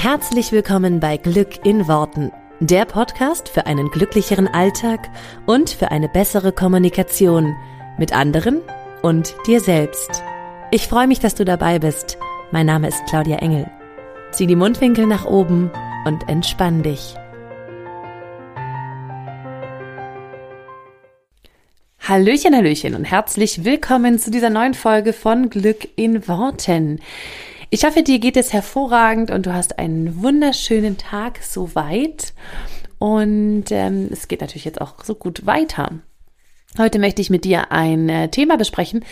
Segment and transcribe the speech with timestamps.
[0.00, 5.10] Herzlich willkommen bei Glück in Worten, der Podcast für einen glücklicheren Alltag
[5.44, 7.56] und für eine bessere Kommunikation
[7.98, 8.60] mit anderen
[9.02, 10.22] und dir selbst.
[10.70, 12.16] Ich freue mich, dass du dabei bist.
[12.52, 13.68] Mein Name ist Claudia Engel.
[14.30, 15.72] Zieh die Mundwinkel nach oben
[16.04, 17.16] und entspann dich.
[21.98, 27.00] Hallöchen, Hallöchen und herzlich willkommen zu dieser neuen Folge von Glück in Worten.
[27.70, 32.32] Ich hoffe, dir geht es hervorragend und du hast einen wunderschönen Tag soweit.
[32.98, 35.90] Und ähm, es geht natürlich jetzt auch so gut weiter.
[36.78, 39.04] Heute möchte ich mit dir ein äh, Thema besprechen,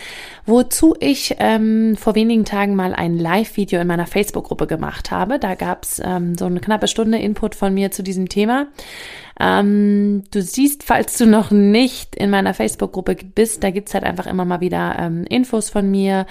[0.45, 5.37] wozu ich ähm, vor wenigen Tagen mal ein Live-Video in meiner Facebook-Gruppe gemacht habe.
[5.37, 8.67] Da gab es ähm, so eine knappe Stunde Input von mir zu diesem Thema.
[9.39, 14.25] Ähm, du siehst, falls du noch nicht in meiner Facebook-Gruppe bist, da gibt's halt einfach
[14.25, 16.25] immer mal wieder ähm, Infos von mir,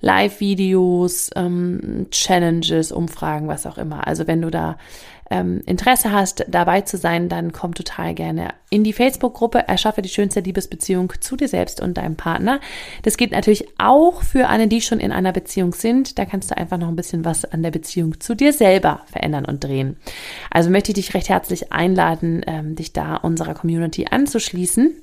[0.00, 4.06] Live-Videos, ähm, Challenges, Umfragen, was auch immer.
[4.06, 4.76] Also wenn du da
[5.32, 10.10] ähm, Interesse hast, dabei zu sein, dann komm total gerne in die Facebook-Gruppe Erschaffe die
[10.10, 12.60] schönste Liebesbeziehung zu dir selbst und deinem Partner.
[13.02, 16.18] Das geht natürlich auch für alle, die schon in einer Beziehung sind.
[16.18, 19.46] Da kannst du einfach noch ein bisschen was an der Beziehung zu dir selber verändern
[19.46, 19.96] und drehen.
[20.50, 24.94] Also möchte ich dich recht herzlich einladen, ähm, dich da unserer Community anzuschließen.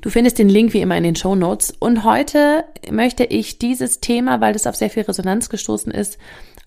[0.00, 1.74] Du findest den Link wie immer in den Show Notes.
[1.78, 6.18] Und heute möchte ich dieses Thema, weil das auf sehr viel Resonanz gestoßen ist,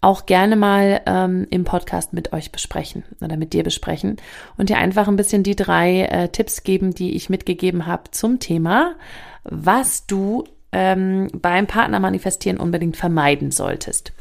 [0.03, 4.17] auch gerne mal ähm, im Podcast mit euch besprechen oder mit dir besprechen
[4.57, 8.39] und dir einfach ein bisschen die drei äh, Tipps geben, die ich mitgegeben habe zum
[8.39, 8.95] Thema,
[9.43, 14.11] was du ähm, beim Partner manifestieren unbedingt vermeiden solltest.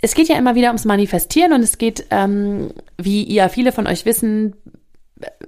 [0.00, 3.88] Es geht ja immer wieder ums Manifestieren und es geht, ähm, wie ihr viele von
[3.88, 4.54] euch wissen,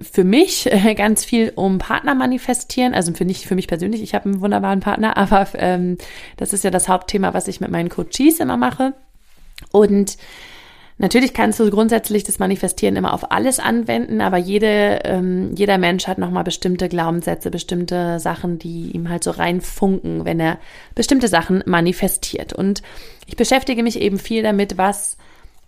[0.01, 4.25] für mich ganz viel um Partner manifestieren, also für nicht für mich persönlich, ich habe
[4.25, 5.97] einen wunderbaren Partner, aber ähm,
[6.37, 8.93] das ist ja das Hauptthema, was ich mit meinen Coaches immer mache.
[9.71, 10.17] Und
[10.97, 16.07] natürlich kannst du grundsätzlich das Manifestieren immer auf alles anwenden, aber jede, ähm, jeder Mensch
[16.07, 20.57] hat nochmal bestimmte Glaubenssätze, bestimmte Sachen, die ihm halt so reinfunken, wenn er
[20.95, 22.53] bestimmte Sachen manifestiert.
[22.53, 22.81] Und
[23.27, 25.17] ich beschäftige mich eben viel damit, was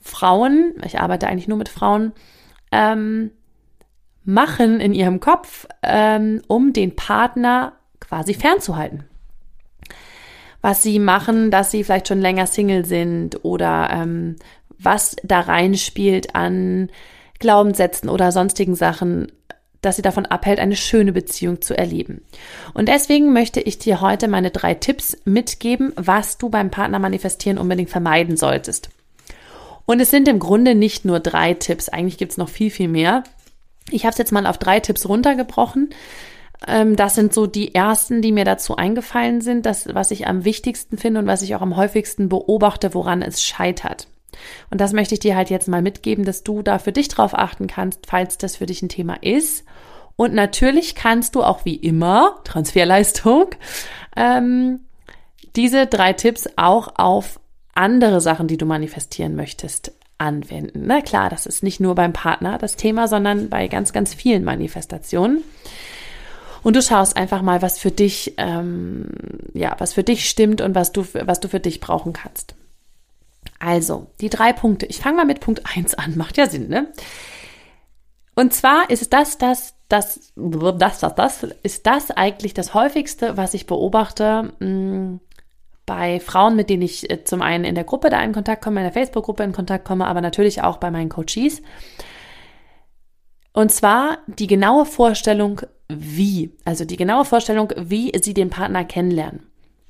[0.01, 2.11] Frauen, ich arbeite eigentlich nur mit Frauen,
[2.72, 3.31] ähm,
[4.25, 9.03] machen in ihrem Kopf, ähm, um den Partner quasi fernzuhalten.
[10.61, 14.38] Was sie machen, dass sie vielleicht schon länger Single sind oder ähm,
[14.78, 16.89] was da reinspielt an
[17.39, 19.31] Glaubenssätzen oder sonstigen Sachen,
[19.81, 22.22] dass sie davon abhält, eine schöne Beziehung zu erleben.
[22.73, 27.57] Und deswegen möchte ich dir heute meine drei Tipps mitgeben, was du beim Partner manifestieren
[27.57, 28.90] unbedingt vermeiden solltest.
[29.85, 32.88] Und es sind im Grunde nicht nur drei Tipps, eigentlich gibt es noch viel, viel
[32.88, 33.23] mehr.
[33.91, 35.89] Ich habe es jetzt mal auf drei Tipps runtergebrochen.
[36.67, 40.45] Ähm, das sind so die ersten, die mir dazu eingefallen sind, das, was ich am
[40.45, 44.07] wichtigsten finde und was ich auch am häufigsten beobachte, woran es scheitert.
[44.69, 47.33] Und das möchte ich dir halt jetzt mal mitgeben, dass du da für dich drauf
[47.38, 49.66] achten kannst, falls das für dich ein Thema ist.
[50.16, 53.47] Und natürlich kannst du auch wie immer, Transferleistung,
[54.16, 54.81] ähm,
[55.55, 57.39] diese drei Tipps auch auf
[57.75, 60.84] andere Sachen, die du manifestieren möchtest, anwenden.
[60.85, 64.44] Na klar, das ist nicht nur beim Partner das Thema, sondern bei ganz, ganz vielen
[64.44, 65.44] Manifestationen.
[66.63, 69.07] Und du schaust einfach mal, was für dich, ähm,
[69.53, 72.56] ja, was für dich stimmt und was du, was du für dich brauchen kannst.
[73.59, 74.85] Also, die drei Punkte.
[74.85, 76.13] Ich fange mal mit Punkt 1 an.
[76.18, 76.88] Macht ja Sinn, ne?
[78.35, 83.53] Und zwar ist das, das, das, das, das, das, ist das eigentlich das häufigste, was
[83.53, 85.19] ich beobachte, mh, mm,
[85.85, 88.79] bei Frauen, mit denen ich äh, zum einen in der Gruppe da in Kontakt komme,
[88.79, 91.61] in der Facebook-Gruppe in Kontakt komme, aber natürlich auch bei meinen Coaches.
[93.53, 96.55] Und zwar die genaue Vorstellung, wie.
[96.66, 99.47] Also die genaue Vorstellung, wie sie den Partner kennenlernen.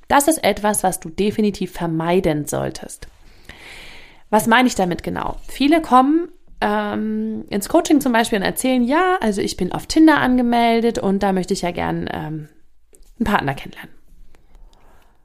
[0.08, 3.08] Das ist etwas, was du definitiv vermeiden solltest.
[4.30, 5.38] Was meine ich damit genau?
[5.48, 6.28] Viele kommen
[6.60, 11.24] ähm, ins Coaching zum Beispiel und erzählen, ja, also ich bin auf Tinder angemeldet und
[11.24, 12.50] da möchte ich ja gern ähm,
[13.20, 13.93] einen Partner kennenlernen.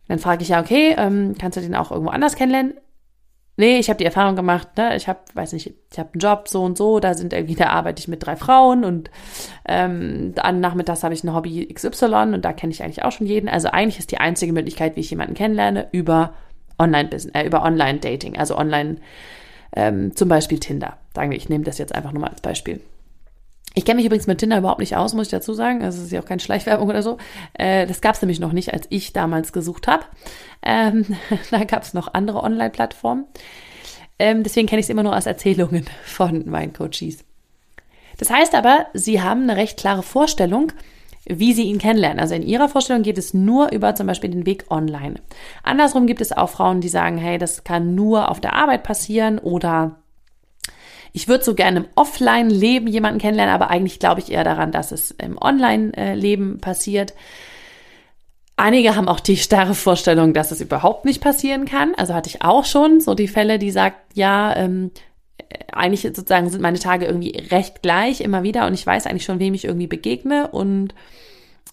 [0.08, 2.74] Dann frage ich ja, okay, ähm, kannst du den auch irgendwo anders kennenlernen?
[3.58, 4.94] Nee, ich habe die Erfahrung gemacht, ne?
[4.94, 7.70] Ich habe, weiß nicht, ich habe einen Job so und so, da sind irgendwie, da
[7.70, 9.10] arbeite ich mit drei Frauen und
[9.66, 13.26] ähm, dann nachmittags habe ich ein Hobby XY und da kenne ich eigentlich auch schon
[13.26, 13.48] jeden.
[13.48, 16.34] Also eigentlich ist die einzige Möglichkeit, wie ich jemanden kennenlerne, über
[16.78, 18.98] Online-Business, äh, über Online-Dating, also online,
[19.74, 20.96] ähm, zum Beispiel Tinder.
[21.12, 22.80] Sagen wir, ich nehme das jetzt einfach nur mal als Beispiel.
[23.78, 25.84] Ich kenne mich übrigens mit Tinder überhaupt nicht aus, muss ich dazu sagen.
[25.84, 27.16] Also es ist ja auch keine Schleichwerbung oder so.
[27.54, 30.02] Äh, das gab es nämlich noch nicht, als ich damals gesucht habe.
[30.62, 31.06] Ähm,
[31.52, 33.26] da gab es noch andere Online-Plattformen.
[34.18, 37.24] Ähm, deswegen kenne ich es immer nur aus Erzählungen von meinen Coaches.
[38.18, 40.72] Das heißt aber, sie haben eine recht klare Vorstellung,
[41.26, 42.18] wie sie ihn kennenlernen.
[42.18, 45.20] Also in ihrer Vorstellung geht es nur über zum Beispiel den Weg online.
[45.62, 49.38] Andersrum gibt es auch Frauen, die sagen, hey, das kann nur auf der Arbeit passieren
[49.38, 50.00] oder
[51.12, 54.92] ich würde so gerne im Offline-Leben jemanden kennenlernen, aber eigentlich glaube ich eher daran, dass
[54.92, 57.14] es im Online-Leben passiert.
[58.56, 61.94] Einige haben auch die starre Vorstellung, dass es überhaupt nicht passieren kann.
[61.94, 64.90] Also hatte ich auch schon so die Fälle, die sagt, ja, ähm,
[65.72, 69.38] eigentlich sozusagen sind meine Tage irgendwie recht gleich immer wieder und ich weiß eigentlich schon,
[69.38, 70.94] wem ich irgendwie begegne und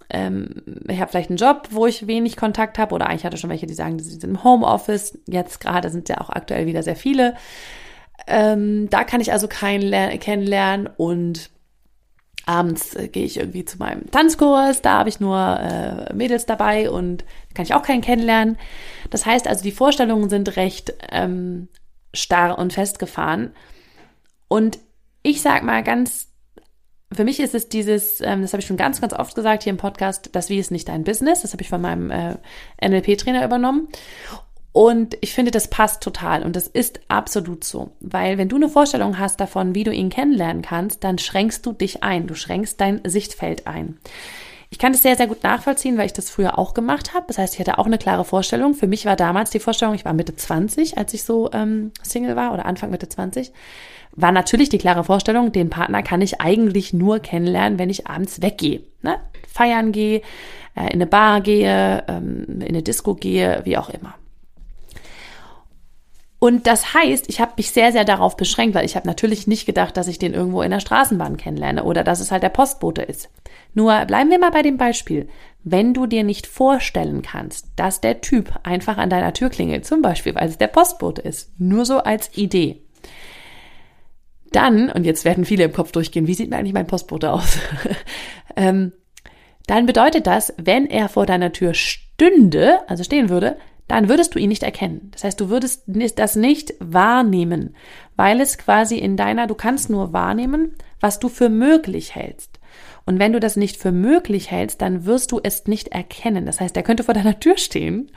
[0.09, 3.49] ähm, ich habe vielleicht einen Job, wo ich wenig Kontakt habe oder eigentlich hatte schon
[3.49, 5.17] welche, die sagen, sie sind im Homeoffice.
[5.27, 7.35] Jetzt gerade sind ja auch aktuell wieder sehr viele.
[8.27, 11.49] Ähm, da kann ich also keinen kennenlernen und
[12.45, 16.89] abends äh, gehe ich irgendwie zu meinem Tanzkurs, da habe ich nur äh, Mädels dabei
[16.89, 18.57] und kann ich auch keinen kennenlernen.
[19.09, 21.67] Das heißt also, die Vorstellungen sind recht ähm,
[22.13, 23.53] starr und festgefahren.
[24.47, 24.79] Und
[25.23, 26.27] ich sag mal ganz,
[27.11, 29.71] für mich ist es dieses, ähm, das habe ich schon ganz, ganz oft gesagt hier
[29.71, 31.41] im Podcast, das Wie ist nicht dein Business.
[31.41, 32.35] Das habe ich von meinem äh,
[32.81, 33.87] NLP-Trainer übernommen.
[34.75, 38.67] Und ich finde, das passt total und das ist absolut so, weil wenn du eine
[38.67, 42.81] Vorstellung hast davon, wie du ihn kennenlernen kannst, dann schränkst du dich ein, du schränkst
[42.81, 43.97] dein Sichtfeld ein.
[44.69, 47.23] Ich kann das sehr, sehr gut nachvollziehen, weil ich das früher auch gemacht habe.
[47.29, 48.73] Das heißt, ich hatte auch eine klare Vorstellung.
[48.73, 52.35] Für mich war damals die Vorstellung, ich war Mitte 20, als ich so ähm, Single
[52.35, 53.53] war oder Anfang Mitte 20,
[54.11, 58.41] war natürlich die klare Vorstellung, den Partner kann ich eigentlich nur kennenlernen, wenn ich abends
[58.41, 58.81] weggehe.
[59.03, 59.21] Ne?
[59.47, 60.17] Feiern gehe,
[60.75, 64.15] äh, in eine Bar gehe, ähm, in eine Disco gehe, wie auch immer.
[66.45, 69.65] Und das heißt, ich habe mich sehr, sehr darauf beschränkt, weil ich habe natürlich nicht
[69.65, 73.01] gedacht, dass ich den irgendwo in der Straßenbahn kennenlerne oder dass es halt der Postbote
[73.01, 73.31] ist.
[73.73, 75.27] Nur bleiben wir mal bei dem Beispiel.
[75.63, 80.03] Wenn du dir nicht vorstellen kannst, dass der Typ einfach an deiner Tür klingelt, zum
[80.03, 82.83] Beispiel, weil es der Postbote ist, nur so als Idee,
[84.51, 87.57] dann, und jetzt werden viele im Kopf durchgehen, wie sieht mir eigentlich mein Postbote aus?
[88.55, 88.91] ähm,
[89.65, 94.39] dann bedeutet das, wenn er vor deiner Tür stünde, also stehen würde, dann würdest du
[94.39, 95.09] ihn nicht erkennen.
[95.11, 97.75] Das heißt, du würdest das nicht wahrnehmen,
[98.15, 102.59] weil es quasi in deiner, du kannst nur wahrnehmen, was du für möglich hältst.
[103.05, 106.45] Und wenn du das nicht für möglich hältst, dann wirst du es nicht erkennen.
[106.45, 108.11] Das heißt, er könnte vor deiner Tür stehen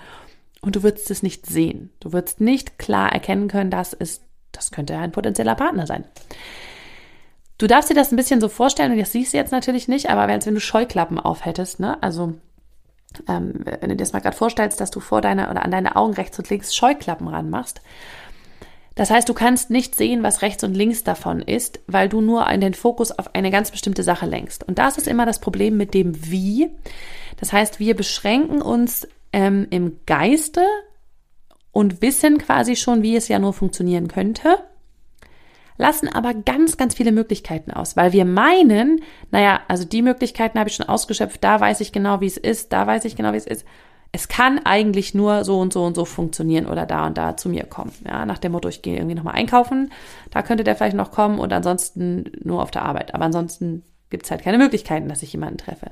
[0.63, 1.91] und du würdest es nicht sehen.
[2.01, 4.23] Du würdest nicht klar erkennen können, dass es,
[4.53, 6.05] das könnte ein potenzieller Partner sein.
[7.59, 10.09] Du darfst dir das ein bisschen so vorstellen, und das siehst du jetzt natürlich nicht,
[10.09, 12.35] aber wenn, wenn du Scheuklappen aufhättest, ne, also
[13.29, 15.97] ähm, wenn du dir das mal gerade vorstellst, dass du vor deiner oder an deine
[15.97, 17.81] Augen rechts und links Scheuklappen ranmachst.
[18.95, 22.47] Das heißt, du kannst nicht sehen, was rechts und links davon ist, weil du nur
[22.47, 24.67] den Fokus auf eine ganz bestimmte Sache lenkst.
[24.67, 26.69] Und das ist immer das Problem mit dem Wie.
[27.37, 30.63] Das heißt, wir beschränken uns ähm, im Geiste
[31.71, 34.59] und wissen quasi schon, wie es ja nur funktionieren könnte
[35.79, 40.69] lassen aber ganz, ganz viele Möglichkeiten aus, weil wir meinen, naja, also die Möglichkeiten habe
[40.69, 43.39] ich schon ausgeschöpft, da weiß ich genau, wie es ist, da weiß ich genau, wie
[43.39, 43.65] es ist.
[44.11, 47.49] Es kann eigentlich nur so und so und so funktionieren oder da und da zu
[47.49, 47.93] mir kommen.
[48.07, 49.93] Ja, nach dem Motto, ich gehe irgendwie nochmal einkaufen,
[50.31, 53.15] da könnte der vielleicht noch kommen und ansonsten nur auf der Arbeit.
[53.15, 55.91] Aber ansonsten gibt es halt keine Möglichkeiten, dass ich jemanden treffe.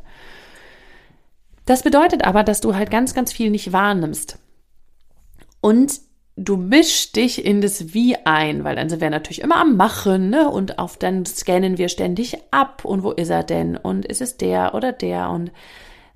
[1.66, 4.38] Das bedeutet aber, dass du halt ganz, ganz viel nicht wahrnimmst.
[5.60, 6.00] Und
[6.36, 10.28] du mischst dich in das Wie ein, weil dann sind wir natürlich immer am Machen,
[10.30, 10.50] ne?
[10.50, 13.76] Und auf dann scannen wir ständig ab und wo ist er denn?
[13.76, 15.30] Und ist es der oder der?
[15.30, 15.50] Und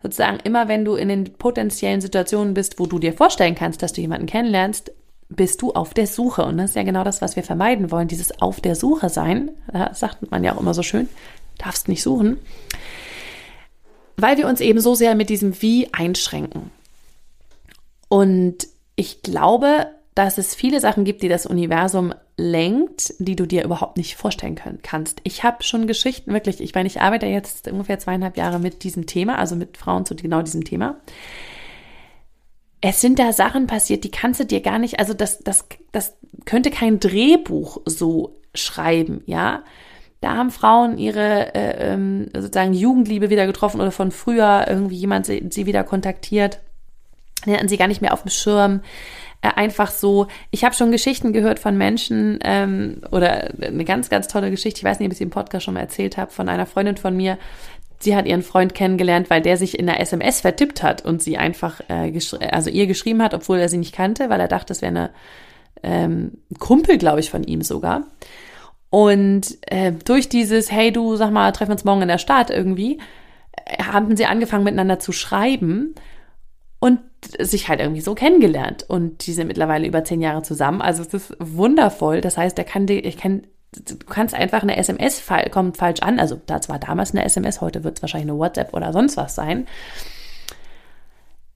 [0.02, 3.94] sozusagen immer, wenn du in den potenziellen Situationen bist, wo du dir vorstellen kannst, dass
[3.94, 4.92] du jemanden kennenlernst,
[5.30, 6.44] bist du auf der Suche.
[6.44, 9.50] Und das ist ja genau das, was wir vermeiden wollen, dieses auf der Suche sein.
[9.72, 11.08] Da sagt man ja auch immer so schön,
[11.56, 12.36] darfst nicht suchen.
[14.16, 16.70] Weil wir uns eben so sehr mit diesem Wie einschränken.
[18.08, 23.64] Und ich glaube, dass es viele Sachen gibt, die das Universum lenkt, die du dir
[23.64, 25.20] überhaupt nicht vorstellen können, kannst.
[25.24, 29.06] Ich habe schon Geschichten, wirklich, ich meine, ich arbeite jetzt ungefähr zweieinhalb Jahre mit diesem
[29.06, 30.96] Thema, also mit Frauen zu genau diesem Thema.
[32.80, 36.16] Es sind da Sachen passiert, die kannst du dir gar nicht, also das, das, das
[36.44, 39.62] könnte kein Drehbuch so schreiben, ja.
[40.22, 45.24] Da haben Frauen ihre äh, ähm, sozusagen Jugendliebe wieder getroffen oder von früher irgendwie jemand
[45.24, 46.60] sie, sie wieder kontaktiert.
[47.46, 48.82] Den hatten sie gar nicht mehr auf dem Schirm
[49.42, 54.50] einfach so, ich habe schon Geschichten gehört von Menschen ähm, oder eine ganz, ganz tolle
[54.50, 56.66] Geschichte, ich weiß nicht, ob ich sie im Podcast schon mal erzählt habe, von einer
[56.66, 57.38] Freundin von mir,
[58.00, 61.38] sie hat ihren Freund kennengelernt, weil der sich in der SMS vertippt hat und sie
[61.38, 62.12] einfach, äh,
[62.50, 65.10] also ihr geschrieben hat, obwohl er sie nicht kannte, weil er dachte, es wäre eine
[65.82, 68.06] ähm, Kumpel, glaube ich, von ihm sogar.
[68.90, 72.50] Und äh, durch dieses, hey du, sag mal, treffen wir uns morgen in der Stadt
[72.50, 72.98] irgendwie,
[73.66, 75.94] äh, haben sie angefangen miteinander zu schreiben
[76.80, 76.98] und
[77.38, 78.84] sich halt irgendwie so kennengelernt.
[78.88, 80.82] Und die sind mittlerweile über zehn Jahre zusammen.
[80.82, 82.20] Also es ist wundervoll.
[82.20, 86.18] Das heißt, er kann, ich kann du kannst einfach eine SMS kommt falsch an.
[86.18, 89.34] Also das war damals eine SMS, heute wird es wahrscheinlich eine WhatsApp oder sonst was
[89.34, 89.66] sein.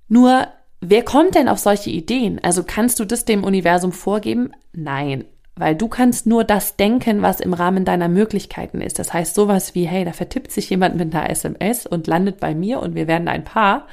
[0.09, 0.47] Nur,
[0.81, 2.39] wer kommt denn auf solche Ideen?
[2.43, 4.53] Also kannst du das dem Universum vorgeben?
[4.73, 5.25] Nein,
[5.57, 8.99] weil du kannst nur das denken, was im Rahmen deiner Möglichkeiten ist.
[8.99, 12.55] Das heißt sowas wie, hey, da vertippt sich jemand mit einer SMS und landet bei
[12.55, 13.87] mir und wir werden ein Paar.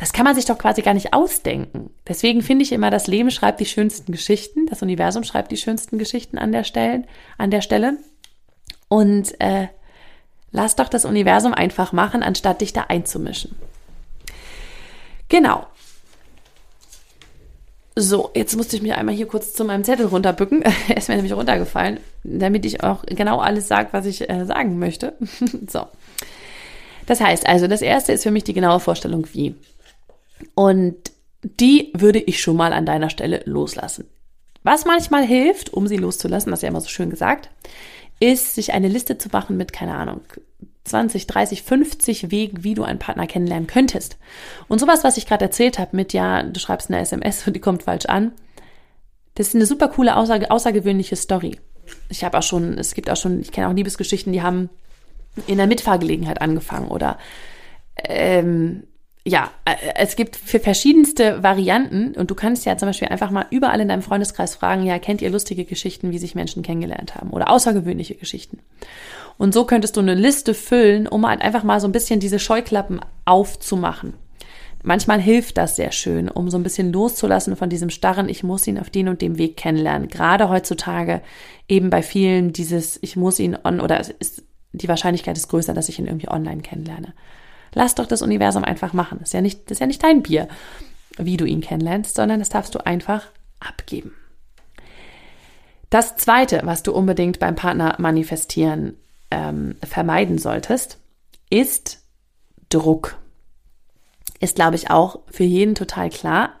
[0.00, 1.90] Das kann man sich doch quasi gar nicht ausdenken.
[2.08, 5.98] Deswegen finde ich immer, das Leben schreibt die schönsten Geschichten, das Universum schreibt die schönsten
[5.98, 7.04] Geschichten an der Stelle,
[7.36, 7.98] an der Stelle.
[8.88, 9.68] Und äh,
[10.52, 13.56] lass doch das Universum einfach machen, anstatt dich da einzumischen.
[15.28, 15.66] Genau.
[17.94, 20.62] So, jetzt musste ich mich einmal hier kurz zu meinem Zettel runterbücken.
[20.88, 24.78] er ist mir nämlich runtergefallen, damit ich auch genau alles sage, was ich äh, sagen
[24.78, 25.12] möchte.
[25.68, 25.88] so.
[27.04, 29.56] Das heißt also, das erste ist für mich die genaue Vorstellung, wie.
[30.54, 34.08] Und die würde ich schon mal an deiner Stelle loslassen.
[34.62, 37.50] Was manchmal hilft, um sie loszulassen, das ist ja immer so schön gesagt,
[38.20, 40.20] ist, sich eine Liste zu machen mit, keine Ahnung,
[40.84, 44.18] 20, 30, 50 Wegen, wie du einen Partner kennenlernen könntest.
[44.68, 47.60] Und sowas, was ich gerade erzählt habe, mit ja, du schreibst eine SMS und die
[47.60, 48.32] kommt falsch an,
[49.34, 51.58] das ist eine super coole, außer, außergewöhnliche Story.
[52.08, 54.68] Ich habe auch schon, es gibt auch schon, ich kenne auch Liebesgeschichten, die haben
[55.46, 57.18] in der Mitfahrgelegenheit angefangen oder
[57.96, 58.84] ähm,
[59.24, 63.46] ja, äh, es gibt für verschiedenste Varianten und du kannst ja zum Beispiel einfach mal
[63.50, 67.30] überall in deinem Freundeskreis fragen, ja, kennt ihr lustige Geschichten, wie sich Menschen kennengelernt haben
[67.30, 68.58] oder außergewöhnliche Geschichten?
[69.36, 72.38] Und so könntest du eine Liste füllen, um halt einfach mal so ein bisschen diese
[72.38, 74.14] Scheuklappen aufzumachen.
[74.82, 78.66] Manchmal hilft das sehr schön, um so ein bisschen loszulassen von diesem starren, ich muss
[78.66, 80.08] ihn auf den und dem Weg kennenlernen.
[80.08, 81.20] Gerade heutzutage
[81.68, 85.90] eben bei vielen dieses, ich muss ihn on oder ist, die Wahrscheinlichkeit ist größer, dass
[85.90, 87.12] ich ihn irgendwie online kennenlerne.
[87.74, 89.18] Lass doch das Universum einfach machen.
[89.20, 90.48] Das ist ja nicht, das ist ja nicht dein Bier,
[91.18, 93.26] wie du ihn kennenlernst, sondern das darfst du einfach
[93.60, 94.12] abgeben.
[95.90, 98.96] Das zweite, was du unbedingt beim Partner manifestieren
[99.30, 100.98] ähm, vermeiden solltest,
[101.50, 102.02] ist
[102.68, 103.18] Druck.
[104.38, 106.54] Ist, glaube ich, auch für jeden total klar.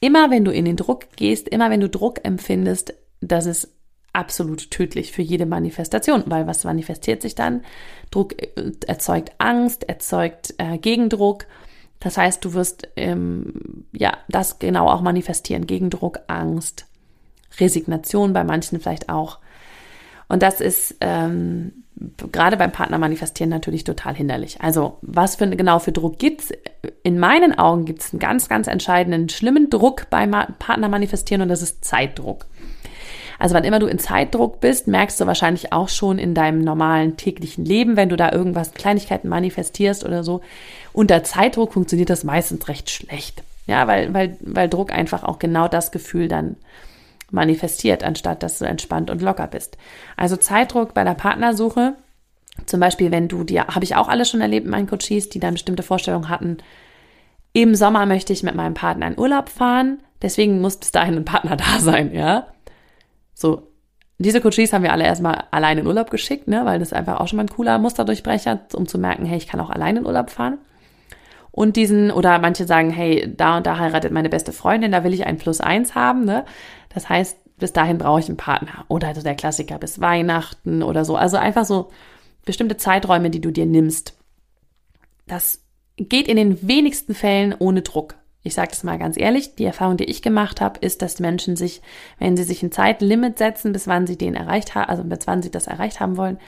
[0.00, 3.75] Immer wenn du in den Druck gehst, immer wenn du Druck empfindest, das ist
[4.16, 7.62] absolut tödlich für jede Manifestation, weil was manifestiert sich dann?
[8.10, 11.46] Druck äh, erzeugt Angst, erzeugt äh, Gegendruck.
[12.00, 16.86] Das heißt, du wirst ähm, ja das genau auch manifestieren: Gegendruck, Angst,
[17.60, 19.38] Resignation bei manchen vielleicht auch.
[20.28, 21.84] Und das ist ähm,
[22.32, 24.60] gerade beim Partner manifestieren natürlich total hinderlich.
[24.60, 26.52] Also was für genau für Druck gibt's?
[27.02, 31.48] In meinen Augen gibt es einen ganz, ganz entscheidenden, schlimmen Druck beim Partner manifestieren und
[31.48, 32.46] das ist Zeitdruck.
[33.38, 37.16] Also wann immer du in Zeitdruck bist, merkst du wahrscheinlich auch schon in deinem normalen
[37.16, 40.40] täglichen Leben, wenn du da irgendwas, Kleinigkeiten manifestierst oder so.
[40.92, 43.42] Unter Zeitdruck funktioniert das meistens recht schlecht.
[43.66, 46.56] Ja, weil, weil, weil Druck einfach auch genau das Gefühl dann
[47.30, 49.76] manifestiert, anstatt dass du entspannt und locker bist.
[50.16, 51.94] Also Zeitdruck bei der Partnersuche,
[52.64, 55.40] zum Beispiel, wenn du dir, habe ich auch alles schon erlebt in meinen Coaches, die
[55.40, 56.58] dann bestimmte Vorstellungen hatten,
[57.52, 61.24] im Sommer möchte ich mit meinem Partner in Urlaub fahren, deswegen muss bis dahin ein
[61.24, 62.46] Partner da sein, ja.
[63.36, 63.70] So,
[64.16, 67.28] diese Coaches haben wir alle erstmal allein in Urlaub geschickt, ne, weil das einfach auch
[67.28, 70.30] schon mal ein cooler Musterdurchbrecher, um zu merken, hey, ich kann auch allein in Urlaub
[70.30, 70.56] fahren.
[71.50, 75.12] Und diesen, oder manche sagen, hey, da und da heiratet meine beste Freundin, da will
[75.12, 76.46] ich ein Plus eins haben, ne.
[76.88, 78.86] Das heißt, bis dahin brauche ich einen Partner.
[78.88, 81.16] Oder also der Klassiker bis Weihnachten oder so.
[81.16, 81.90] Also einfach so
[82.46, 84.16] bestimmte Zeiträume, die du dir nimmst.
[85.26, 85.62] Das
[85.96, 88.14] geht in den wenigsten Fällen ohne Druck.
[88.46, 91.56] Ich sage das mal ganz ehrlich, die Erfahrung, die ich gemacht habe, ist, dass Menschen
[91.56, 91.82] sich,
[92.18, 95.42] wenn sie sich ein Zeitlimit setzen, bis wann sie den erreicht haben, also bis wann
[95.42, 96.38] sie das erreicht haben wollen,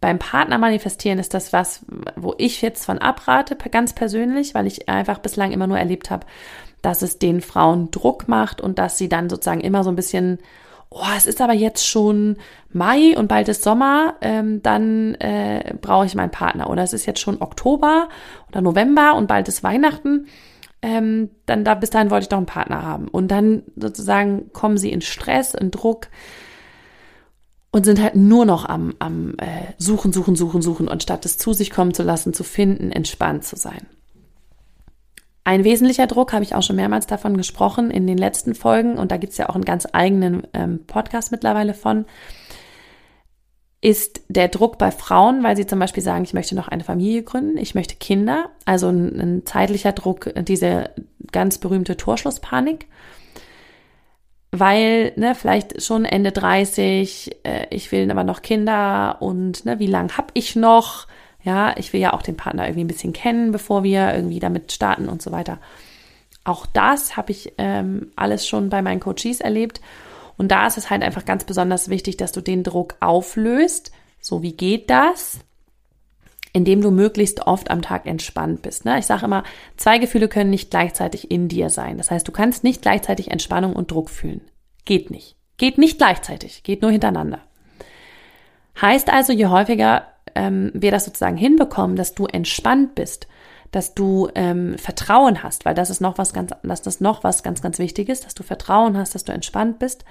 [0.00, 1.80] beim Partner manifestieren ist das was,
[2.14, 6.26] wo ich jetzt von abrate, ganz persönlich, weil ich einfach bislang immer nur erlebt habe,
[6.82, 10.40] dass es den Frauen Druck macht und dass sie dann sozusagen immer so ein bisschen,
[10.90, 12.36] oh, es ist aber jetzt schon
[12.70, 16.68] Mai und bald ist Sommer, ähm, dann äh, brauche ich meinen Partner.
[16.68, 18.08] Oder es ist jetzt schon Oktober
[18.50, 20.26] oder November und bald ist Weihnachten.
[20.84, 23.08] Ähm, dann da bis dahin wollte ich doch einen Partner haben.
[23.08, 26.08] Und dann sozusagen kommen sie in Stress, in Druck
[27.70, 31.38] und sind halt nur noch am, am äh, Suchen, Suchen, Suchen, Suchen und statt es
[31.38, 33.86] zu sich kommen zu lassen, zu finden, entspannt zu sein.
[35.42, 39.10] Ein wesentlicher Druck, habe ich auch schon mehrmals davon gesprochen in den letzten Folgen, und
[39.10, 42.04] da gibt es ja auch einen ganz eigenen ähm, Podcast mittlerweile von,
[43.84, 47.22] ist der Druck bei Frauen, weil sie zum Beispiel sagen, ich möchte noch eine Familie
[47.22, 50.88] gründen, ich möchte Kinder, also ein, ein zeitlicher Druck, diese
[51.32, 52.86] ganz berühmte Torschlusspanik,
[54.52, 59.86] weil ne, vielleicht schon Ende 30, äh, ich will aber noch Kinder und ne, wie
[59.86, 61.06] lange habe ich noch?
[61.42, 64.72] Ja, ich will ja auch den Partner irgendwie ein bisschen kennen, bevor wir irgendwie damit
[64.72, 65.58] starten und so weiter.
[66.42, 69.82] Auch das habe ich ähm, alles schon bei meinen Coaches erlebt.
[70.36, 73.92] Und da ist es halt einfach ganz besonders wichtig, dass du den Druck auflöst.
[74.20, 75.40] So, wie geht das?
[76.52, 78.84] Indem du möglichst oft am Tag entspannt bist.
[78.84, 78.98] Ne?
[78.98, 79.44] Ich sage immer,
[79.76, 81.98] zwei Gefühle können nicht gleichzeitig in dir sein.
[81.98, 84.40] Das heißt, du kannst nicht gleichzeitig Entspannung und Druck fühlen.
[84.84, 85.36] Geht nicht.
[85.56, 86.62] Geht nicht gleichzeitig.
[86.62, 87.40] Geht nur hintereinander.
[88.80, 93.28] Heißt also, je häufiger ähm, wir das sozusagen hinbekommen, dass du entspannt bist,
[93.74, 97.42] dass du ähm, Vertrauen hast, weil das ist noch was ganz, dass das noch was
[97.42, 100.04] ganz, ganz wichtig ist, dass du Vertrauen hast, dass du entspannt bist,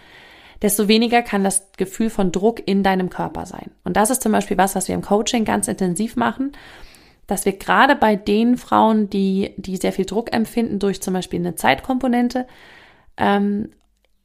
[0.62, 3.72] desto weniger kann das Gefühl von Druck in deinem Körper sein.
[3.86, 6.52] Und das ist zum Beispiel was, was wir im Coaching ganz intensiv machen,
[7.26, 11.40] dass wir gerade bei den Frauen, die, die sehr viel Druck empfinden durch zum Beispiel
[11.40, 12.46] eine Zeitkomponente,
[13.16, 13.70] ähm,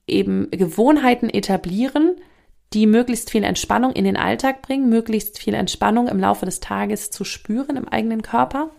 [0.08, 2.16] eben Gewohnheiten etablieren,
[2.72, 7.10] die möglichst viel Entspannung in den Alltag bringen, möglichst viel Entspannung im Laufe des Tages
[7.10, 8.70] zu spüren im eigenen Körper,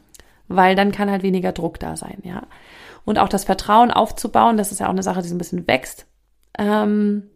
[0.49, 2.43] weil dann kann halt weniger Druck da sein, ja.
[3.05, 5.67] Und auch das Vertrauen aufzubauen, das ist ja auch eine Sache, die so ein bisschen
[5.67, 6.05] wächst.
[6.57, 7.29] Ähm,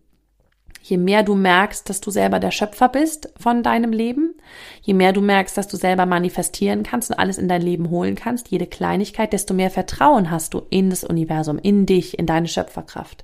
[0.81, 4.35] je mehr du merkst, dass du selber der Schöpfer bist von deinem Leben,
[4.81, 8.15] je mehr du merkst, dass du selber manifestieren kannst und alles in dein Leben holen
[8.15, 12.49] kannst, jede Kleinigkeit, desto mehr Vertrauen hast du in das Universum, in dich, in deine
[12.49, 13.23] Schöpferkraft.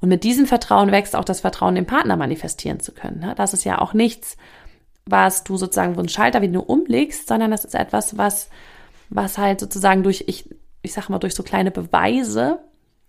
[0.00, 3.20] Und mit diesem Vertrauen wächst auch das Vertrauen, den Partner manifestieren zu können.
[3.20, 3.34] Ne?
[3.36, 4.38] Das ist ja auch nichts,
[5.04, 8.48] was du sozusagen wo ein Schalter wie du umlegst, sondern das ist etwas, was,
[9.10, 10.48] was halt sozusagen durch, ich,
[10.82, 12.60] ich sag mal, durch so kleine Beweise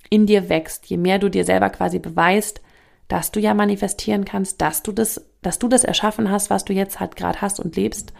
[0.10, 0.88] in dir wächst.
[0.88, 2.62] Je mehr du dir selber quasi beweist,
[3.08, 6.74] dass du ja manifestieren kannst, dass du das, dass du das erschaffen hast, was du
[6.74, 8.13] jetzt halt gerade hast und lebst,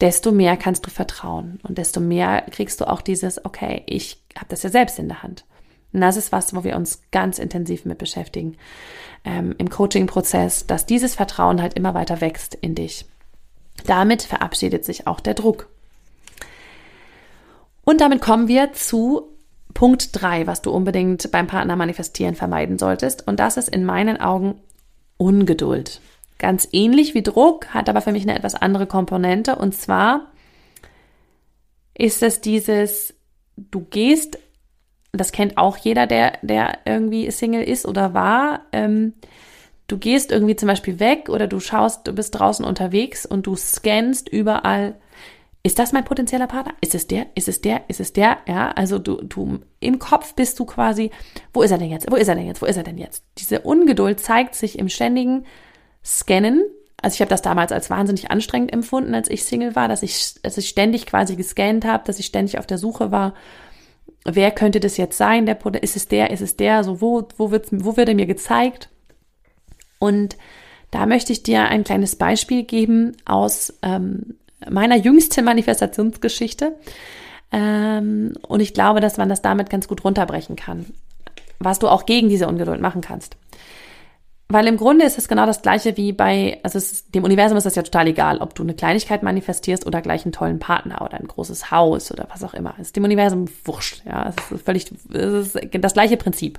[0.00, 4.46] desto mehr kannst du vertrauen und desto mehr kriegst du auch dieses, okay, ich habe
[4.48, 5.44] das ja selbst in der Hand.
[5.92, 8.56] Und das ist was, wo wir uns ganz intensiv mit beschäftigen
[9.24, 13.06] ähm, im Coaching-Prozess, dass dieses Vertrauen halt immer weiter wächst in dich.
[13.86, 15.68] Damit verabschiedet sich auch der Druck.
[17.90, 19.36] Und damit kommen wir zu
[19.74, 23.26] Punkt drei, was du unbedingt beim Partner manifestieren vermeiden solltest.
[23.26, 24.60] Und das ist in meinen Augen
[25.16, 26.00] Ungeduld.
[26.38, 29.56] Ganz ähnlich wie Druck, hat aber für mich eine etwas andere Komponente.
[29.56, 30.28] Und zwar
[31.98, 33.12] ist es dieses,
[33.56, 34.38] du gehst
[35.10, 38.66] das kennt auch jeder, der, der irgendwie Single ist oder war.
[38.70, 39.14] Ähm,
[39.88, 43.56] du gehst irgendwie zum Beispiel weg oder du schaust, du bist draußen unterwegs und du
[43.56, 44.94] scannst überall.
[45.62, 46.74] Ist das mein potenzieller Partner?
[46.80, 47.26] Ist es der?
[47.34, 47.82] Ist es der?
[47.88, 48.38] Ist es der?
[48.48, 51.10] Ja, also du, du, im Kopf bist du quasi,
[51.52, 52.10] wo ist er denn jetzt?
[52.10, 52.62] Wo ist er denn jetzt?
[52.62, 53.24] Wo ist er denn jetzt?
[53.38, 55.44] Diese Ungeduld zeigt sich im ständigen
[56.02, 56.62] Scannen.
[57.02, 60.34] Also ich habe das damals als wahnsinnig anstrengend empfunden, als ich Single war, dass ich,
[60.42, 63.34] dass ich ständig quasi gescannt habe, dass ich ständig auf der Suche war
[64.24, 65.46] wer könnte das jetzt sein?
[65.46, 66.30] Der, ist es der?
[66.30, 66.84] Ist es der?
[66.84, 68.90] So, wo, wo, wird's, wo wird er mir gezeigt?
[69.98, 70.36] Und
[70.90, 74.36] da möchte ich dir ein kleines Beispiel geben aus ähm,
[74.68, 76.74] meiner jüngsten Manifestationsgeschichte.
[77.52, 80.86] Ähm, und ich glaube, dass man das damit ganz gut runterbrechen kann,
[81.58, 83.36] was du auch gegen diese Ungeduld machen kannst.
[84.52, 87.66] Weil im Grunde ist es genau das gleiche wie bei, also es, dem Universum ist
[87.66, 91.18] das ja total egal, ob du eine Kleinigkeit manifestierst oder gleich einen tollen Partner oder
[91.18, 92.74] ein großes Haus oder was auch immer.
[92.78, 94.02] Es ist dem Universum wurscht.
[94.04, 96.58] Ja, es ist völlig, es ist das gleiche Prinzip.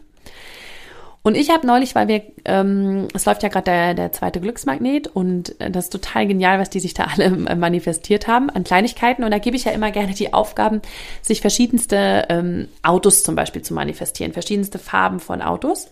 [1.23, 5.07] Und ich habe neulich, weil wir, ähm, es läuft ja gerade der, der zweite Glücksmagnet
[5.07, 9.23] und das ist total genial, was die sich da alle manifestiert haben an Kleinigkeiten.
[9.23, 10.81] Und da gebe ich ja immer gerne die Aufgaben,
[11.21, 15.89] sich verschiedenste ähm, Autos zum Beispiel zu manifestieren, verschiedenste Farben von Autos.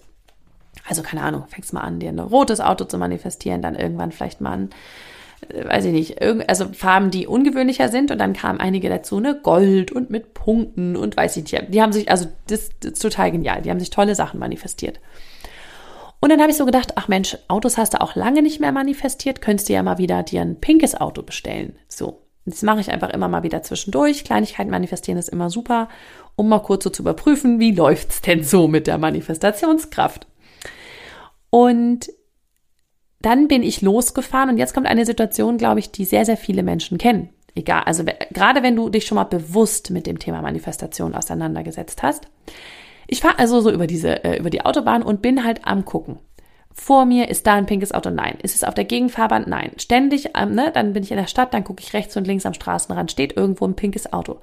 [0.87, 4.41] Also keine Ahnung, fängst mal an, dir ein rotes Auto zu manifestieren, dann irgendwann vielleicht
[4.41, 4.75] mal ein, äh,
[5.47, 9.91] weiß ich nicht, also Farben, die ungewöhnlicher sind und dann kamen einige dazu, ne, Gold
[9.91, 13.31] und mit Punkten und weiß ich nicht, die haben sich, also das, das ist total
[13.31, 14.99] genial, die haben sich tolle Sachen manifestiert.
[16.21, 18.73] Und dann habe ich so gedacht, ach Mensch, Autos hast du auch lange nicht mehr
[18.73, 21.77] manifestiert, könntest du ja mal wieder dir ein pinkes Auto bestellen.
[21.87, 24.25] So, das mache ich einfach immer mal wieder zwischendurch.
[24.25, 25.87] Kleinigkeiten manifestieren ist immer super,
[26.35, 30.27] um mal kurz so zu überprüfen, wie läuft's denn so mit der Manifestationskraft.
[31.49, 32.09] Und
[33.21, 36.63] dann bin ich losgefahren und jetzt kommt eine Situation, glaube ich, die sehr, sehr viele
[36.63, 37.29] Menschen kennen.
[37.55, 42.27] Egal, also gerade wenn du dich schon mal bewusst mit dem Thema Manifestation auseinandergesetzt hast.
[43.07, 46.19] Ich fahre also so über diese, äh, über die Autobahn und bin halt am gucken.
[46.71, 48.11] Vor mir ist da ein pinkes Auto?
[48.11, 48.37] Nein.
[48.41, 49.45] Ist es auf der Gegenfahrbahn?
[49.47, 49.71] Nein.
[49.77, 52.45] Ständig, ähm, ne, dann bin ich in der Stadt, dann gucke ich rechts und links
[52.45, 54.39] am Straßenrand, steht irgendwo ein pinkes Auto.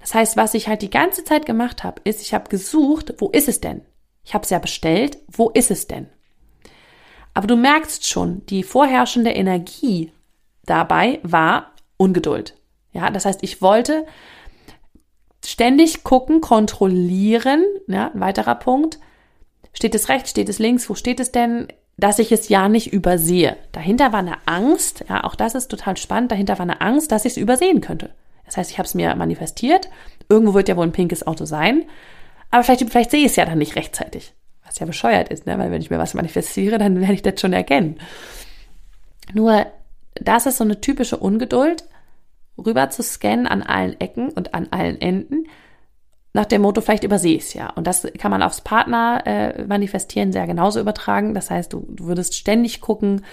[0.00, 3.30] Das heißt, was ich halt die ganze Zeit gemacht habe, ist, ich habe gesucht, wo
[3.30, 3.82] ist es denn?
[4.22, 6.08] Ich habe es ja bestellt, wo ist es denn?
[7.34, 10.12] Aber du merkst schon, die vorherrschende Energie
[10.64, 12.56] dabei war Ungeduld.
[12.92, 14.06] Ja, das heißt, ich wollte
[15.44, 18.98] ständig gucken, kontrollieren, ja, ein weiterer Punkt.
[19.72, 22.92] Steht es rechts, steht es links, wo steht es denn, dass ich es ja nicht
[22.92, 23.56] übersehe.
[23.72, 27.24] Dahinter war eine Angst, ja, auch das ist total spannend, dahinter war eine Angst, dass
[27.24, 28.10] ich es übersehen könnte.
[28.46, 29.88] Das heißt, ich habe es mir manifestiert,
[30.28, 31.84] irgendwo wird ja wohl ein pinkes Auto sein,
[32.50, 34.32] aber vielleicht, vielleicht sehe ich es ja dann nicht rechtzeitig.
[34.70, 35.58] Was ja bescheuert ist, ne?
[35.58, 37.98] weil wenn ich mir was manifestiere, dann werde ich das schon erkennen.
[39.34, 39.66] Nur,
[40.14, 41.84] das ist so eine typische Ungeduld,
[42.56, 45.46] rüber zu scannen an allen Ecken und an allen Enden
[46.32, 47.70] nach dem Motto, vielleicht übersehe ich es ja.
[47.70, 51.34] Und das kann man aufs Partner äh, manifestieren sehr genauso übertragen.
[51.34, 53.24] Das heißt, du, du würdest ständig gucken,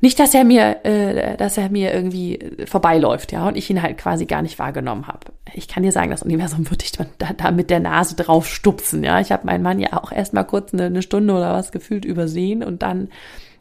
[0.00, 3.98] nicht, dass er mir, äh, dass er mir irgendwie vorbeiläuft, ja, und ich ihn halt
[3.98, 5.32] quasi gar nicht wahrgenommen habe.
[5.52, 9.04] Ich kann dir sagen, das Universum würde ich da, da mit der Nase drauf stupsen,
[9.04, 9.20] ja.
[9.20, 12.04] Ich habe meinen Mann ja auch erst mal kurz eine, eine Stunde oder was gefühlt
[12.04, 13.08] übersehen und dann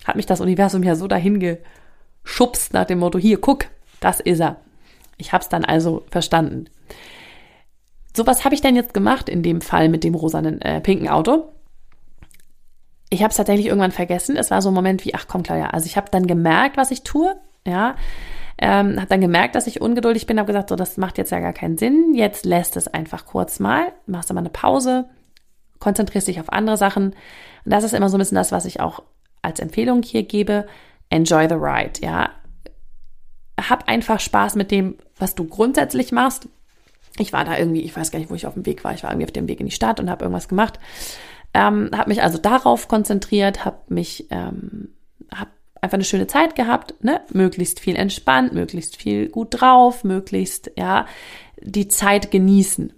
[0.06, 3.66] hat mich das Universum ja so dahin geschubst nach dem Motto, hier, guck,
[4.00, 4.58] das ist er.
[5.18, 6.66] Ich habe es dann also verstanden.
[8.16, 11.10] So was habe ich denn jetzt gemacht in dem Fall mit dem rosanen, äh, pinken
[11.10, 11.50] Auto?
[13.10, 14.38] Ich habe es tatsächlich irgendwann vergessen.
[14.38, 16.92] Es war so ein Moment wie, ach komm, Claudia, also ich habe dann gemerkt, was
[16.92, 17.96] ich tue, ja,
[18.62, 21.40] ähm, habe dann gemerkt, dass ich ungeduldig bin, habe gesagt, so, das macht jetzt ja
[21.40, 22.14] gar keinen Sinn.
[22.14, 25.10] Jetzt lässt es einfach kurz mal, machst mal eine Pause,
[25.80, 27.12] konzentrierst dich auf andere Sachen.
[27.66, 29.04] Und das ist immer so ein bisschen das, was ich auch
[29.42, 30.68] als Empfehlung hier gebe.
[31.10, 32.32] Enjoy the ride, ja.
[33.70, 36.50] Hab einfach Spaß mit dem, was du grundsätzlich machst.
[37.18, 38.94] Ich war da irgendwie, ich weiß gar nicht, wo ich auf dem Weg war.
[38.94, 40.80] Ich war irgendwie auf dem Weg in die Stadt und habe irgendwas gemacht.
[41.54, 44.90] Ähm, habe mich also darauf konzentriert, habe mich, ähm,
[45.34, 45.50] habe
[45.82, 47.22] einfach eine schöne Zeit gehabt, ne?
[47.32, 51.06] möglichst viel entspannt, möglichst viel gut drauf, möglichst ja
[51.62, 52.94] die Zeit genießen.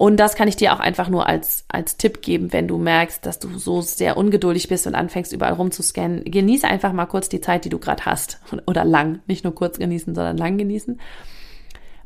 [0.00, 3.26] Und das kann ich dir auch einfach nur als, als Tipp geben, wenn du merkst,
[3.26, 6.24] dass du so sehr ungeduldig bist und anfängst, überall rumzuscannen.
[6.24, 8.40] Genieße einfach mal kurz die Zeit, die du gerade hast.
[8.66, 9.20] Oder lang.
[9.26, 10.98] Nicht nur kurz genießen, sondern lang genießen.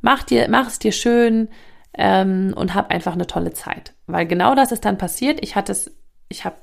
[0.00, 1.48] Mach, dir, mach es dir schön,
[1.96, 3.94] ähm, und habe einfach eine tolle Zeit.
[4.06, 5.38] Weil genau das ist dann passiert.
[5.42, 5.90] Ich hatte es,
[6.28, 6.56] ich habe,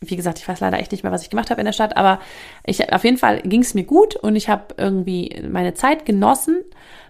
[0.00, 1.96] wie gesagt, ich weiß leider echt nicht mehr, was ich gemacht habe in der Stadt,
[1.96, 2.20] aber
[2.64, 6.58] ich auf jeden Fall ging es mir gut und ich habe irgendwie meine Zeit genossen,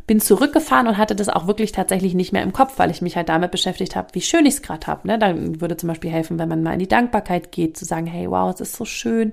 [0.07, 3.17] bin zurückgefahren und hatte das auch wirklich tatsächlich nicht mehr im Kopf, weil ich mich
[3.17, 5.07] halt damit beschäftigt habe, wie schön ich es gerade habe.
[5.07, 5.19] Ne?
[5.19, 8.29] Dann würde zum Beispiel helfen, wenn man mal in die Dankbarkeit geht, zu sagen, hey,
[8.29, 9.33] wow, es ist so schön.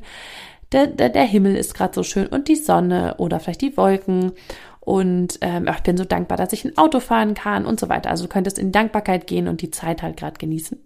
[0.72, 4.34] Der, der, der Himmel ist gerade so schön und die Sonne oder vielleicht die Wolken
[4.90, 8.10] und ähm, ich bin so dankbar, dass ich ein Auto fahren kann und so weiter.
[8.10, 10.84] Also du könntest in Dankbarkeit gehen und die Zeit halt gerade genießen.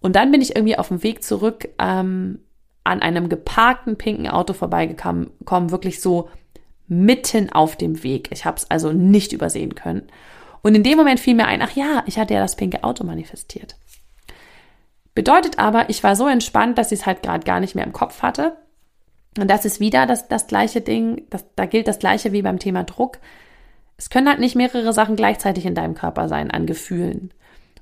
[0.00, 2.40] Und dann bin ich irgendwie auf dem Weg zurück ähm,
[2.82, 5.30] an einem geparkten pinken Auto vorbeigekommen,
[5.70, 6.28] wirklich so
[6.88, 8.30] mitten auf dem Weg.
[8.32, 10.08] Ich habe es also nicht übersehen können.
[10.62, 13.04] Und in dem Moment fiel mir ein, ach ja, ich hatte ja das pinke Auto
[13.04, 13.76] manifestiert.
[15.14, 17.92] Bedeutet aber, ich war so entspannt, dass ich es halt gerade gar nicht mehr im
[17.92, 18.56] Kopf hatte
[19.38, 22.58] und das ist wieder das, das gleiche Ding, das, da gilt das gleiche wie beim
[22.58, 23.18] Thema Druck.
[23.96, 27.32] Es können halt nicht mehrere Sachen gleichzeitig in deinem Körper sein an Gefühlen.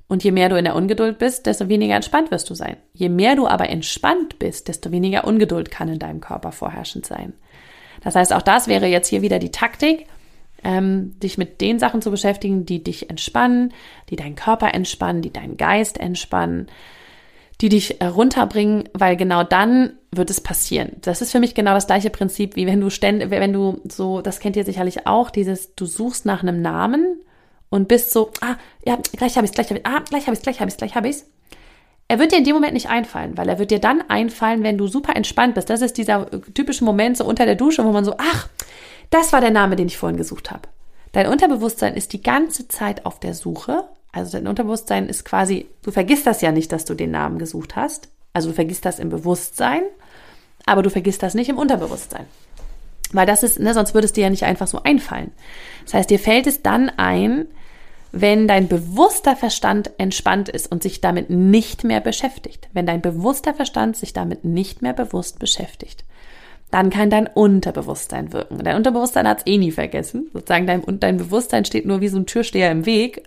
[0.07, 2.77] Und je mehr du in der Ungeduld bist, desto weniger entspannt wirst du sein.
[2.93, 7.33] Je mehr du aber entspannt bist, desto weniger Ungeduld kann in deinem Körper vorherrschend sein.
[8.03, 10.07] Das heißt, auch das wäre jetzt hier wieder die Taktik,
[10.63, 13.73] ähm, dich mit den Sachen zu beschäftigen, die dich entspannen,
[14.09, 16.67] die deinen Körper entspannen, die deinen Geist entspannen,
[17.63, 20.97] die dich runterbringen, weil genau dann wird es passieren.
[20.99, 24.21] Das ist für mich genau das gleiche Prinzip, wie wenn du ständig, wenn du so,
[24.21, 27.21] das kennt ihr sicherlich auch, dieses, du suchst nach einem Namen
[27.69, 30.41] und bist so, ah, ja, gleich habe ich gleich habe ich, ah, gleich habe ich
[30.41, 31.23] gleich habe ich gleich habe ich
[32.09, 34.77] Er wird dir in dem Moment nicht einfallen, weil er wird dir dann einfallen, wenn
[34.77, 35.69] du super entspannt bist.
[35.69, 38.49] Das ist dieser typische Moment so unter der Dusche, wo man so, ach,
[39.09, 40.67] das war der Name, den ich vorhin gesucht habe.
[41.13, 45.91] Dein Unterbewusstsein ist die ganze Zeit auf der Suche also dein Unterbewusstsein ist quasi, du
[45.91, 48.07] vergisst das ja nicht, dass du den Namen gesucht hast.
[48.31, 49.81] Also du vergisst das im Bewusstsein,
[50.65, 52.25] aber du vergisst das nicht im Unterbewusstsein.
[53.11, 55.31] Weil das ist, ne, sonst würde es dir ja nicht einfach so einfallen.
[55.85, 57.47] Das heißt, dir fällt es dann ein,
[58.11, 62.69] wenn dein bewusster Verstand entspannt ist und sich damit nicht mehr beschäftigt.
[62.71, 66.05] Wenn dein bewusster Verstand sich damit nicht mehr bewusst beschäftigt.
[66.69, 68.63] Dann kann dein Unterbewusstsein wirken.
[68.63, 70.29] Dein Unterbewusstsein hat es eh nie vergessen.
[70.33, 73.23] Sozusagen dein, dein Bewusstsein steht nur wie so ein Türsteher im Weg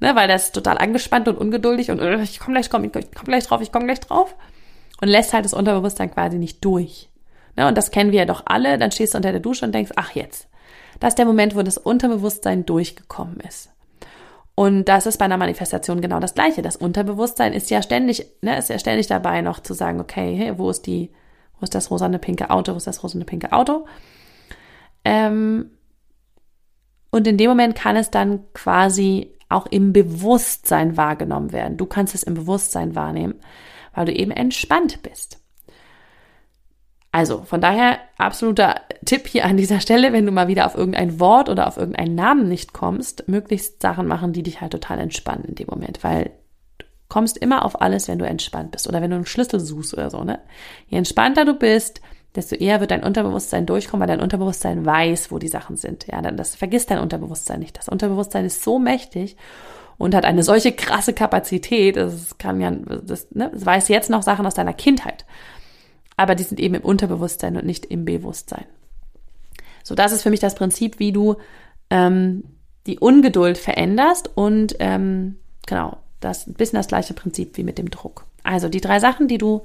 [0.00, 2.92] ne, weil der ist total angespannt und ungeduldig und äh, ich komme gleich, komm, ich
[2.92, 4.34] komm gleich drauf, ich komme gleich drauf
[5.00, 7.08] und lässt halt das Unterbewusstsein quasi nicht durch.
[7.56, 9.74] Ne, und das kennen wir ja doch alle, dann stehst du unter der Dusche und
[9.74, 10.48] denkst, ach jetzt,
[11.00, 13.70] das ist der Moment, wo das Unterbewusstsein durchgekommen ist.
[14.54, 16.62] Und das ist bei einer Manifestation genau das Gleiche.
[16.62, 20.58] Das Unterbewusstsein ist ja ständig, ne, ist ja ständig dabei, noch zu sagen, okay, hey,
[20.58, 21.12] wo ist die,
[21.60, 23.86] wo ist das rosane pinke Auto, wo ist das rosane pinke Auto?
[25.04, 25.70] Ähm,
[27.10, 31.76] und in dem Moment kann es dann quasi auch im Bewusstsein wahrgenommen werden.
[31.76, 33.34] Du kannst es im Bewusstsein wahrnehmen,
[33.94, 35.40] weil du eben entspannt bist.
[37.10, 41.18] Also von daher absoluter Tipp hier an dieser Stelle, wenn du mal wieder auf irgendein
[41.18, 45.44] Wort oder auf irgendeinen Namen nicht kommst, möglichst Sachen machen, die dich halt total entspannen
[45.44, 46.32] in dem Moment, weil
[46.76, 49.94] du kommst immer auf alles, wenn du entspannt bist oder wenn du einen Schlüssel suchst
[49.94, 50.40] oder so, ne?
[50.88, 52.02] Je entspannter du bist,
[52.38, 56.06] desto eher wird dein Unterbewusstsein durchkommen, weil dein Unterbewusstsein weiß, wo die Sachen sind.
[56.06, 57.76] Ja, das vergisst dein Unterbewusstsein nicht.
[57.76, 59.36] Das Unterbewusstsein ist so mächtig
[59.98, 64.22] und hat eine solche krasse Kapazität, das kann ja, das, ne, das weiß jetzt noch
[64.22, 65.24] Sachen aus deiner Kindheit.
[66.16, 68.64] Aber die sind eben im Unterbewusstsein und nicht im Bewusstsein.
[69.82, 71.36] So, das ist für mich das Prinzip, wie du
[71.90, 72.44] ähm,
[72.86, 77.90] die Ungeduld veränderst und ähm, genau, das ein bisschen das gleiche Prinzip wie mit dem
[77.90, 78.26] Druck.
[78.44, 79.62] Also die drei Sachen, die du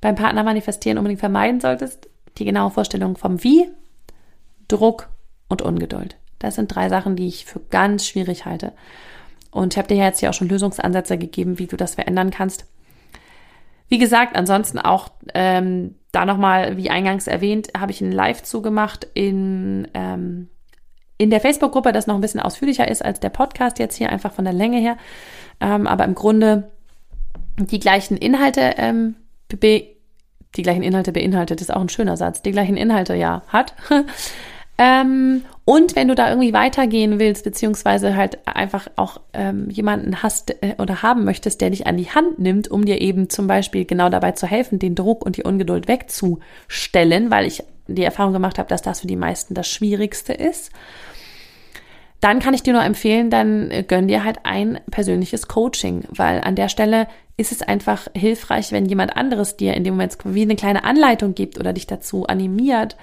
[0.00, 2.08] beim Partner manifestieren unbedingt vermeiden solltest,
[2.38, 3.68] die genaue Vorstellung vom Wie,
[4.68, 5.08] Druck
[5.48, 6.16] und Ungeduld.
[6.38, 8.72] Das sind drei Sachen, die ich für ganz schwierig halte.
[9.50, 12.66] Und ich habe dir jetzt ja auch schon Lösungsansätze gegeben, wie du das verändern kannst.
[13.88, 19.06] Wie gesagt, ansonsten auch ähm, da nochmal, wie eingangs erwähnt, habe ich ein Live zugemacht
[19.14, 20.48] in, ähm,
[21.16, 24.32] in der Facebook-Gruppe, das noch ein bisschen ausführlicher ist als der Podcast jetzt hier, einfach
[24.32, 24.98] von der Länge her.
[25.60, 26.70] Ähm, aber im Grunde
[27.58, 29.16] die gleichen Inhalte, ähm,
[29.56, 29.96] be
[30.56, 33.74] die gleichen Inhalte beinhaltet, ist auch ein schöner Satz, die gleichen Inhalte ja hat.
[34.78, 40.62] Ähm, und wenn du da irgendwie weitergehen willst, beziehungsweise halt einfach auch ähm, jemanden hast
[40.62, 43.84] äh, oder haben möchtest, der dich an die Hand nimmt, um dir eben zum Beispiel
[43.84, 48.58] genau dabei zu helfen, den Druck und die Ungeduld wegzustellen, weil ich die Erfahrung gemacht
[48.58, 50.70] habe, dass das für die meisten das Schwierigste ist,
[52.20, 56.40] dann kann ich dir nur empfehlen, dann äh, gönn dir halt ein persönliches Coaching, weil
[56.40, 60.42] an der Stelle ist es einfach hilfreich, wenn jemand anderes dir in dem Moment wie
[60.42, 62.96] eine kleine Anleitung gibt oder dich dazu animiert,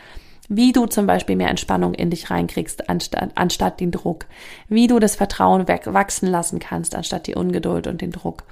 [0.49, 4.25] wie du zum Beispiel mehr Entspannung in dich reinkriegst, anstatt, anstatt den Druck.
[4.67, 8.43] Wie du das Vertrauen wachsen lassen kannst, anstatt die Ungeduld und den Druck.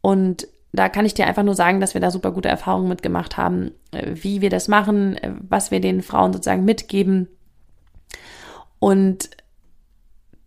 [0.00, 3.36] Und da kann ich dir einfach nur sagen, dass wir da super gute Erfahrungen mitgemacht
[3.36, 7.28] haben, äh, wie wir das machen, äh, was wir den Frauen sozusagen mitgeben.
[8.78, 9.30] Und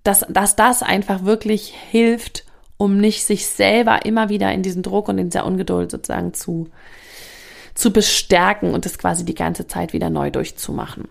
[0.03, 2.45] dass, dass das einfach wirklich hilft,
[2.77, 6.69] um nicht sich selber immer wieder in diesen Druck und in dieser Ungeduld sozusagen zu,
[7.75, 11.07] zu bestärken und es quasi die ganze Zeit wieder neu durchzumachen.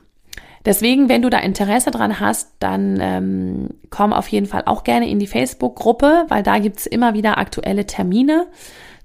[0.64, 5.09] Deswegen, wenn du da Interesse dran hast, dann ähm, komm auf jeden Fall auch gerne
[5.09, 8.46] in die Facebook-Gruppe, weil da gibt's immer wieder aktuelle Termine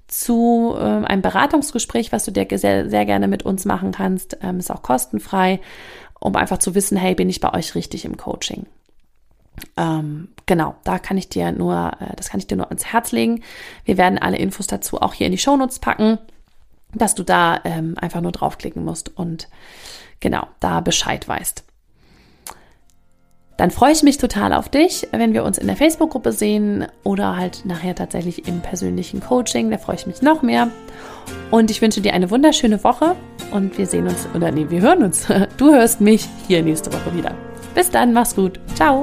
[0.06, 4.36] zu äh, einem Beratungsgespräch, was du dir sehr, sehr gerne mit uns machen kannst.
[4.42, 5.60] Ähm, ist auch kostenfrei,
[6.20, 8.66] um einfach zu wissen, hey, bin ich bei euch richtig im Coaching?
[9.76, 13.12] Ähm, genau, da kann ich dir nur, äh, das kann ich dir nur ans Herz
[13.12, 13.42] legen.
[13.84, 16.18] Wir werden alle Infos dazu auch hier in die Shownotes packen
[16.98, 19.48] dass du da ähm, einfach nur draufklicken musst und
[20.20, 21.64] genau da Bescheid weißt.
[23.56, 27.36] Dann freue ich mich total auf dich, wenn wir uns in der Facebook-Gruppe sehen oder
[27.36, 29.70] halt nachher tatsächlich im persönlichen Coaching.
[29.70, 30.68] Da freue ich mich noch mehr.
[31.50, 33.16] Und ich wünsche dir eine wunderschöne Woche
[33.52, 35.26] und wir sehen uns, oder nee, wir hören uns.
[35.56, 37.34] Du hörst mich hier nächste Woche wieder.
[37.74, 38.60] Bis dann, mach's gut.
[38.74, 39.02] Ciao.